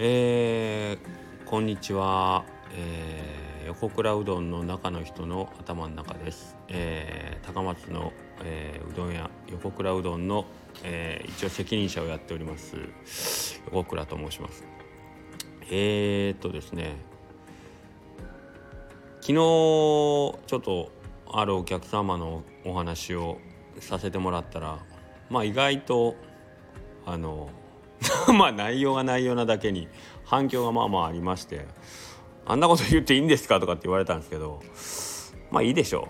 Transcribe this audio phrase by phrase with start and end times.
[0.00, 8.12] えー、こんにちは、えー、横倉うどんの中の人の頭の中です、えー、高松の、
[8.44, 10.44] えー、うどん屋横倉うどんの、
[10.84, 12.76] えー、一応責任者をやっております
[13.72, 14.64] 横倉と申します。
[15.68, 16.94] えー、っとですね。
[19.20, 20.92] 昨日ちょっと
[21.32, 23.38] あるお客様のお話を
[23.80, 24.78] させてもらったら
[25.28, 26.14] まあ意外と
[27.04, 27.50] あの
[28.36, 29.88] まあ内容が内容なだけに
[30.24, 31.66] 反響がまあまあありまして
[32.46, 33.60] あんなこと言っていいんですか？
[33.60, 34.60] とかって言われたんですけど
[35.50, 36.08] まあいいでしょ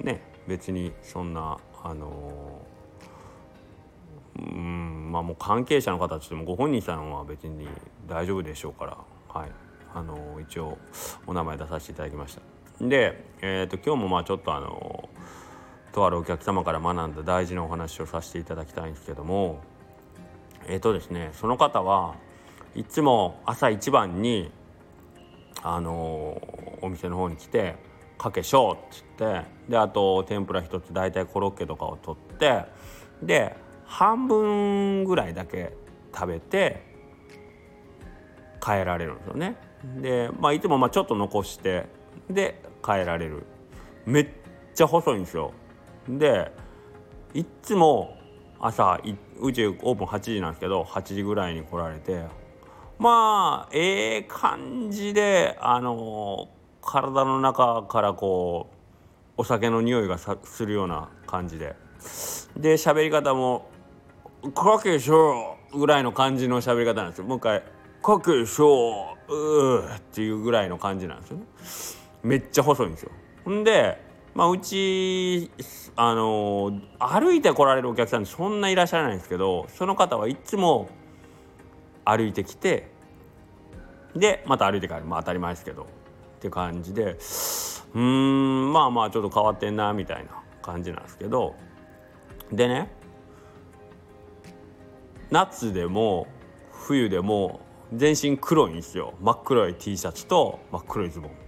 [0.00, 0.04] う。
[0.04, 2.60] ね別にそんなあの
[4.38, 7.66] うんまあもう関係者の方としてもご本人さんは別に
[8.06, 9.50] 大丈夫でしょうからはい。
[9.94, 10.76] あの一応
[11.26, 12.42] お名前出させていただきました。
[12.86, 15.08] で、えーと、今日もまあちょっとあの
[15.92, 19.60] とあるお客様から学んだ大事なお話をさせていただきたいんですけども
[20.66, 22.16] えっ、ー、とですねその方は
[22.74, 24.50] いつも朝一番に
[25.62, 27.76] あのー、お店の方に来て
[28.18, 32.64] 「かけしょう」っつってであと天ぷら一つ大体コロッケとかを取って
[33.22, 33.56] で
[33.86, 35.72] 半分ぐらいだけ
[36.14, 36.82] 食べて
[38.60, 39.56] 帰られるんですよね。
[40.00, 41.86] で、まあ、いつもまあちょっと残して
[42.28, 43.44] で帰られる
[44.04, 44.28] めっ
[44.74, 45.52] ちゃ細いんですよ。
[46.08, 46.50] で
[47.34, 48.16] いつも
[48.60, 49.00] 朝
[49.40, 52.24] うちオープン8時なんですけど8時ぐらいに来られて
[52.98, 56.48] まあええ、感じであの
[56.80, 58.76] 体の中からこう
[59.38, 61.74] お酒の匂いがさするような感じで。
[62.56, 63.68] で喋り方も
[64.54, 67.24] 「かけしょう」ぐらいの感じの喋り方なんですよ。
[67.24, 67.62] もう一回
[68.02, 69.34] 「かけしょう」
[69.82, 71.44] うっていうぐらいの感じなんですよね。
[72.22, 73.10] めっちゃ細いんですよ。
[73.44, 74.05] ほんで
[74.36, 75.50] まあ、うち
[75.96, 80.90] あの歩いて来られるお客さんそんないらっしゃらないんですけどその方はいつも
[82.04, 82.90] 歩いてきて
[84.14, 85.04] でまた歩いて帰る。
[85.06, 85.84] まあ当たり前ですけど。
[86.36, 87.16] って感じで
[87.94, 91.54] うんまあまあちょっと変わってんなみたいな感じなんですけど。
[92.52, 92.90] でね
[95.30, 96.28] 夏でも
[96.70, 97.60] 冬でも
[97.94, 99.14] 全身黒いんですよ。
[99.22, 101.45] 真っ黒い T シャツと真っ黒いズボン。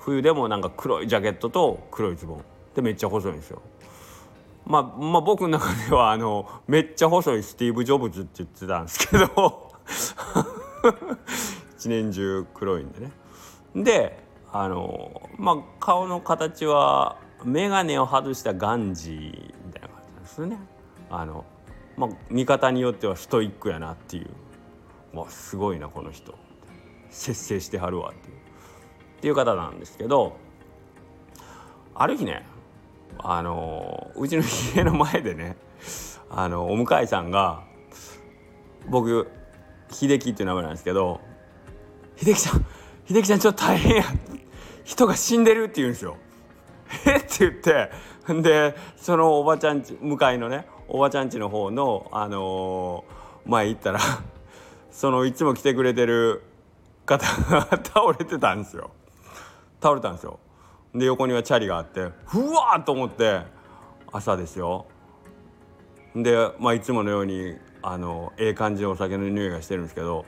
[0.00, 2.44] 冬でもなんか黒いジャケットと黒いズボン
[2.74, 3.62] でめっちゃ細いんですよ。
[4.66, 9.72] まあ、まあ僕の中ではあのめっちゃ細いスティーブ・ジョブズって言ってたんですけど
[11.76, 13.12] 一年中黒いんでね。
[13.74, 14.22] で
[14.52, 20.58] あのまあ顔の形は眼鏡を外したガンジーみたいな感じなんですね。
[21.10, 21.44] あの
[21.96, 26.34] まあ、見方によってはストイックやなっていう、わすごいなこの人
[27.10, 28.36] 節制してはるわっていう
[29.20, 30.34] っていう方なんですけど
[31.94, 32.46] ある日ね
[33.18, 34.42] あのうちの
[34.74, 35.58] 家の前でね
[36.30, 37.62] あのお向いさんが
[38.88, 39.30] 僕
[39.90, 41.20] 秀樹っていう名前なんですけど
[42.16, 42.64] 「秀樹さん
[43.06, 44.04] 秀樹さんちょっと大変や
[44.84, 46.16] 人が死んでる」って言うんですよ。
[47.04, 47.16] え？
[47.16, 47.90] って言って
[48.42, 54.00] でそのおばちゃんち向かいのねおばちゃんちの方のあのー、前行ったら
[54.90, 56.42] そのいつも来てくれてる
[57.04, 58.92] 方が倒れてたんですよ。
[59.80, 60.38] 倒れたんですよ
[60.94, 63.42] で横にはチャリがあってふわーと思って
[64.12, 64.86] 朝ですよ
[66.14, 70.24] で、まあ、いつものようにあのええ感じのお酒の匂いがしてるんですけど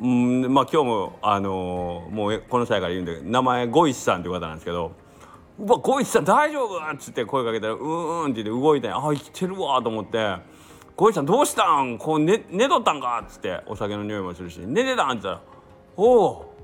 [0.00, 4.92] うんまあ今日もあのもうこの際から言うんで名前ゴイスさんという方なんですけど
[5.58, 10.36] 「うわゴイスさん大丈夫?」っつって声かけたら「うーん」って言って動いて「あ生きてるわ」と思って
[10.94, 11.96] 「ゴイスさんどうしたん？
[11.96, 15.40] こう寝寝とったんか?」っつってお酒の匂いもするし「寝てたん?」って言ったら
[15.96, 16.55] 「おお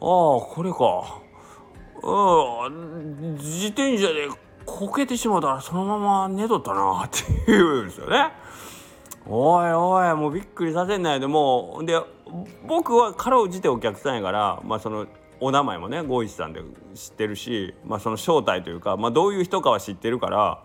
[0.00, 1.20] ああこれか
[2.02, 4.28] うん自転車で
[4.64, 8.32] こけてしまったらそのまま寝とったなって言うんですよね。
[9.26, 12.00] おいおいもうびっくりさせんないでもうで
[12.66, 15.06] 僕はかろうじてお客さんやからまあその
[15.40, 16.62] お名前もねゴイさんで
[16.94, 20.62] 知ってるし、まあ、その正体というか、まあ、どういう人かは知ってるから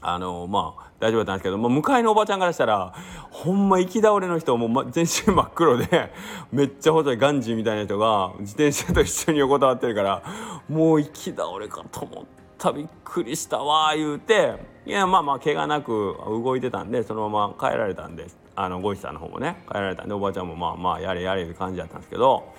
[0.00, 2.92] あのまあ大丈夫だったんですけど、まあ、向かいのおばちゃんからしたら
[3.30, 6.12] ほんま行き倒れの人も、ま、全身真っ黒で
[6.52, 10.22] めっちゃ細いガンジーみたいな人が自転車と一緒に横たわってるから
[10.68, 12.24] もう行き倒れかと思っ
[12.56, 14.54] たびっくりしたわ言うて
[14.86, 22.52] いやまあまあ怪我なく動いてたんでそのまま帰られたんですあのゴイさんの方もね帰られたんでおばちゃんもまあまあやれやれって感じだったんですけど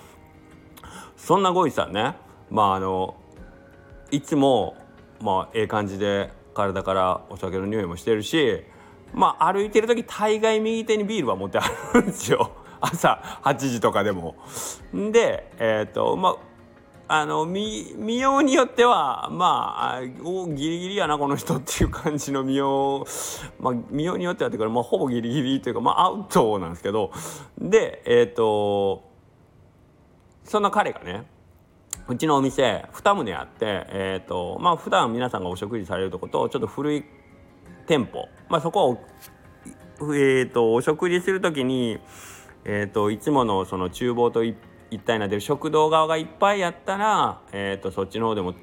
[1.16, 2.14] そんなゴイさんね
[2.50, 3.16] まああの
[4.10, 4.76] いつも
[5.20, 8.62] まあええ感じで体からお酒の匂いもしてるし
[9.12, 11.64] まあ歩いてる時大概右手にビールは持ってあ
[11.94, 12.52] るんですよ。
[12.80, 14.36] 朝8時とかでも。
[14.92, 16.36] でえっ、ー、とま
[17.08, 23.04] ああの見見ようによってはまあおギリギリやなこの人っていう感じの見よ
[23.58, 27.10] う、まあ、見ようによってはっていうか、まあ、ほぼギリギリというか、まあ、アウトなんですけど。
[27.58, 29.10] でえっ、ー、と
[30.44, 31.26] そんな彼がね
[32.10, 37.04] うちのお店2棟あってえっ、ー、とまあ普段皆さんがお食事されるとことちょっと古い
[37.86, 39.04] 店舗、まあ、そこを、
[40.14, 41.98] えーと、お食事する時に、
[42.64, 44.56] えーと、いつものその厨房と一
[45.04, 48.54] 体なってる食堂側がいっぱいやったら、えーと、そっちの方でも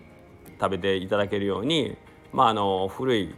[0.59, 1.97] 食べていただけるように、
[2.33, 3.35] まあ、あの古い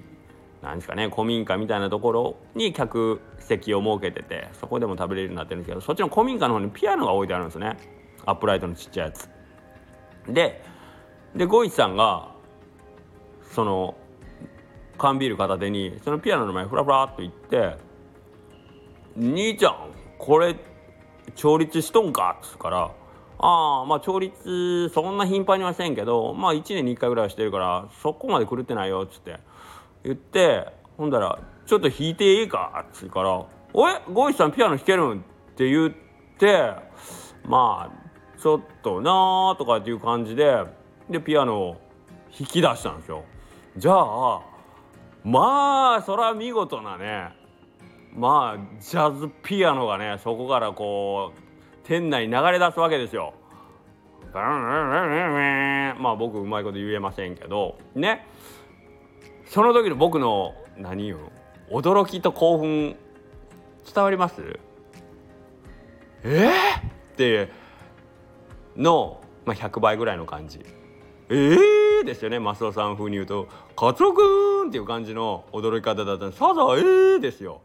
[0.63, 7.77] なんですかね古民家みたいなところに客席を設けててそこでも食べれるようになってるんですけどそっちの古民家の方にピアノが置いてあるんですね
[8.25, 9.38] アップライトのちっちゃいやつ。
[10.33, 10.63] で
[11.35, 12.29] でゴイさんが
[13.51, 13.95] その
[14.97, 17.77] 缶ビール片手にそのピアノの前フラフラっと行って
[19.15, 19.75] 「兄ちゃん
[20.17, 20.55] これ
[21.35, 22.91] 調律しとんか?」っつうから
[23.41, 29.37] 「ああまあ調律そんな頻繁にはせんけどまあ1年に1回ぐらいはしてるからそこまで狂ってないよ」っつって
[30.03, 30.67] 言って
[30.97, 35.19] ほんだら「ちょっと弾いていいか?」っつうから「おえゴイさんピアノ弾けるん?」
[35.51, 35.93] って言っ
[36.37, 36.73] て
[37.45, 38.08] まあ
[38.41, 40.63] ちょっとなーとかっていう感じで
[41.09, 41.81] でピアノを
[42.37, 43.23] 弾き出したんですよ。
[43.77, 44.41] じゃあ
[45.23, 47.29] まあそれは見事なね
[48.13, 51.39] まあジャズピアノがねそこからこう
[51.87, 53.33] 店内に流れ出すわけですよ。
[54.31, 58.27] まあ僕うまいこと言えませんけどね
[59.47, 61.17] その時の僕の何よ
[61.71, 62.95] 驚きと興奮
[63.91, 64.59] 伝わります？
[66.23, 66.53] えー、っ
[67.17, 67.49] て
[68.79, 70.59] の、まあ、100倍ぐらいの感じ。
[71.29, 74.21] えーですよねマスオさん風に言うと「カツオく
[74.65, 77.61] ん!」っていう感じの驚き方だったんで「さぞえー!」ですよ。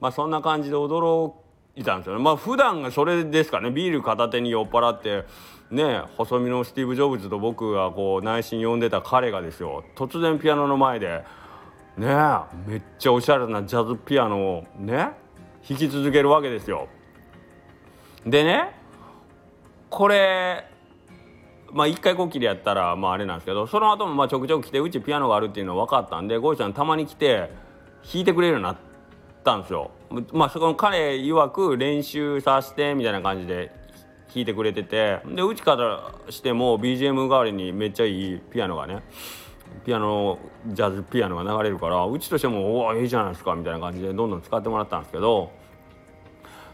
[0.00, 1.32] まあそんな感じで驚
[1.76, 2.22] いたんですよね。
[2.22, 5.24] まあ普段がそれですかねビール片手に酔っ払って
[5.70, 11.24] ね細身のスティーブ・ジョブズと僕がこう内心呼んでた彼がですよ突然ピアノの前で
[11.98, 12.08] ね
[12.66, 15.12] めっちゃおしゃれなジャズピアノをね
[15.68, 16.88] 弾き続けるわけですよ。
[18.26, 18.83] でね
[19.94, 20.66] これ
[21.72, 27.52] まあ1回こっきりやったらまああれなんですけどその後もまあちょくちょく来てうちピアノがあるっていうの分かったんでゴイちゃんたまに来て
[28.02, 28.76] 弾いてくれるようになっ
[29.44, 29.92] たんですよ。
[30.32, 33.70] まあそこの彼曰く練習させてみたいな感じで
[34.34, 39.04] 弾いてくれててでうちからしても BGM 代わりにめっちゃいいピアノがね
[39.86, 45.52] ピアノジャズピアノが流れるからうちとしても「おおいいじゃないですか」みたいな感じでどんどん使ってもらったんですけど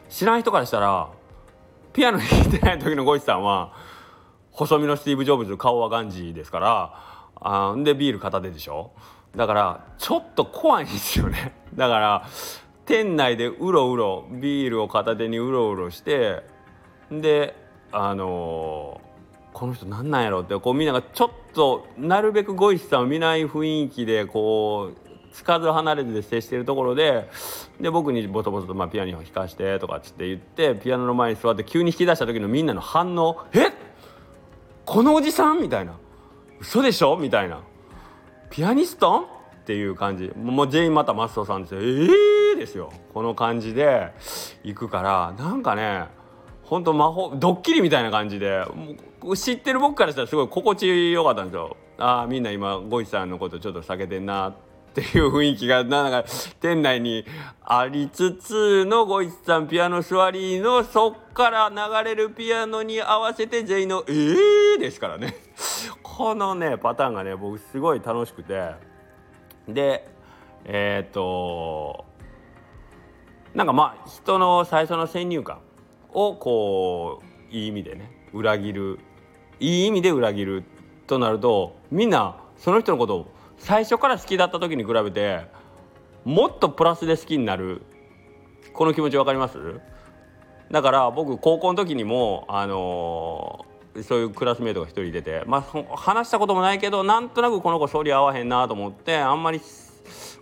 [0.08, 1.19] 知らん人からしたら
[1.92, 3.72] ピアノ弾いてない時のゴイチさんは
[4.52, 6.94] 細身のスティーブ・ジョブズ顔はガンジーですから
[7.40, 8.92] あんでビール片手でしょ？
[9.34, 11.54] だからちょっと怖いんですよね。
[11.74, 12.26] だから
[12.84, 16.42] 店内でうろうろビールを片手にうろうろして
[17.10, 17.56] で
[17.92, 27.28] あのー、この人何なんやろってこうみんながちょっとなるべくゴイスさんを見ない雰囲気でこうつかず離れて接しているところで
[27.80, 33.72] で僕にボソボソと、まあ、ピアノを弾かしてとかっつって言ってピアノの前に座って急に弾き出した時のみんなの反応「えっ？
[34.84, 35.60] このおじさん？
[35.60, 35.96] みたいな。
[36.60, 37.16] 嘘でしょ？
[37.16, 37.60] みたいな。
[38.50, 39.28] ピアニスト？
[39.60, 40.32] っていう感じ。
[40.36, 41.80] もう全員またマストさんですよ。
[41.80, 42.92] ええー、ですよ。
[43.14, 44.12] この感じで
[44.64, 46.06] 行くからなんかね
[46.64, 48.64] ほんと魔法ドッキリみたいな感じで
[49.36, 51.76] 知ってる僕からしたらすごい心地よかったんですよ。
[51.98, 54.54] ああみんな今ゴイさんのことちょっと避けてんなっ
[54.90, 56.24] っていう雰囲気がなんか
[56.60, 57.24] 店内に
[57.62, 65.36] ありつつのゴイツさんピアノ座りのそっから流れるピアノに合わせて全員の「えー!」ですからね
[66.02, 68.72] このねパターンがね僕すごい楽しくて
[69.68, 70.08] で
[70.64, 72.04] えっ、と
[73.54, 75.60] なんかまあ人の最初の先入観
[76.12, 78.98] をこういい意味でね裏切る
[79.60, 80.64] いい意味で裏切る
[81.06, 85.44] となるとみんなその人のことを最初から好きだった時に比べて
[86.24, 87.82] もっとプラスで好きになる
[88.72, 89.80] この気持ち分かります？
[90.70, 99.60] だから僕高校の時にもあのー、そういうクラスメートが一人いてまあ話したこともないけどなんとなくこの子総理合わへんなと思ってあんまり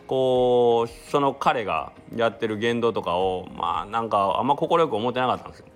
[0.07, 5.67] こうその彼がやってる言動とかをまあなんかあんま快く思ってなかったんですよ。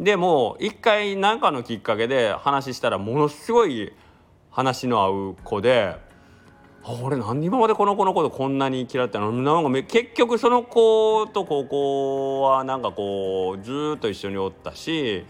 [0.00, 3.92] でも一回何かのきっかけで話したらものすごい
[4.50, 5.96] 話の合う子で
[6.84, 9.30] 俺何今までこの子のことこんなに嫌ったの？
[9.32, 15.24] なんか結局その子と高校はなんかこうずっと一緒におったし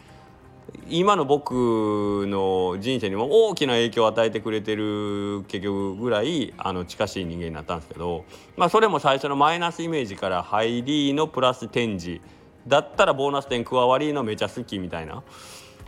[0.89, 8.25] 今の僕の人生にも大きな影響を与えてくれてる結局ぐらいあの近しい人間になったんですけど、
[8.57, 12.21] まあ、それも最初のマイナスイメージから入りのプラス展示
[12.67, 15.23] だったらボーナス点加わりのめちゃ好きみたいな。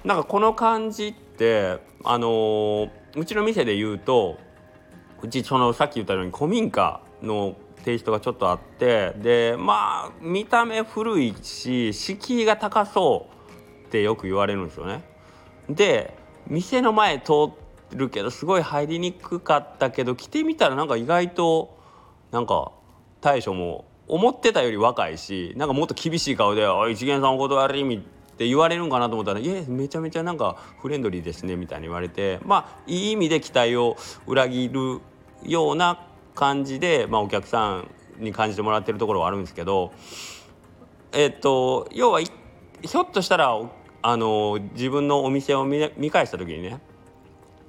[0.05, 4.37] なんかこの感じってってあのー、うちの店で言うと
[5.23, 13.29] うちそのさっき言ったように古民家のテイストがちょっとあってでまあ見た目古いし敷居が高そ
[13.85, 15.03] うってよく言われるんですよね。
[15.69, 17.51] で店の前通
[17.93, 21.79] るけどすごい入りにくかったけど来てみたらなんか意外と
[22.31, 22.73] なんか
[23.21, 28.01] 大将も思ってたより若いしなんかもっと厳しい顔で「おい一元さんお断り」っ
[28.37, 33.97] て言われるんかなと思ったら「いえめちゃめちゃなんかフレンドリーですね」みたいに言われてまあいい意味で期待を
[34.27, 35.01] 裏切る
[35.45, 39.93] ような感じで、まあ、お客さんに感じてもらってるところはあるんですけど
[41.13, 43.61] えっと要はひょっとしたら
[44.03, 46.81] あの自分のお店を見返した時にね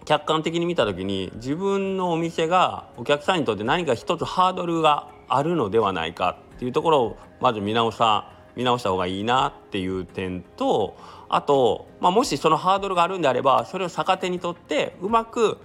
[0.06, 10.98] 客観的に見た時に自分のお店がお客さんにとって何か一つハードルがあるのではないかっていうところをまず見直さ見直した方がいいなっていう点と
[11.30, 15.58] あと、まあ、もしそのハードルがあるんであればそれを逆手にとってうまく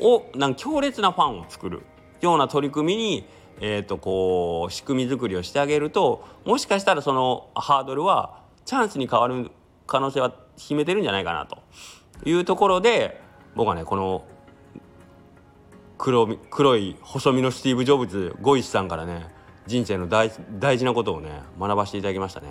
[0.00, 1.82] おなん強烈なファンを作る
[2.20, 3.26] ような取り組みに、
[3.60, 9.50] えー、とこう仕組み作りをしてあげるともしかしたらそのハードルはチャンスに変わる
[9.86, 11.58] 可能性は秘めてるんじゃないかなと
[12.28, 13.20] いうところで
[13.54, 14.24] 僕はねこの
[15.96, 19.26] 黒黒い細身のスティーブ・ジョブズゴイさんからね
[19.66, 22.48] 人生の大大事なことをね学ばせていただきましたね。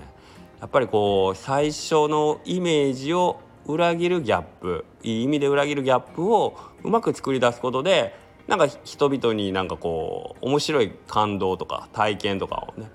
[0.60, 8.16] やっぱりこう最初のイメージを裏切るギャップいい意味で裏切るギャップをうまく作り出すことで
[8.48, 12.90] なんか人々になんかこう面白い感動とか体験とかをね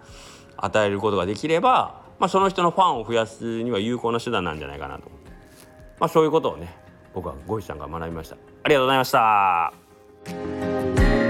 [0.57, 5.11] 与えることができれば、まあ、その人のファンを増やすには有効な手段なんじゃないかなと、
[6.01, 6.75] まあ、そういうことをね
[7.15, 8.37] 僕はゴイさんが学びました。
[8.63, 11.22] ありがとうございました。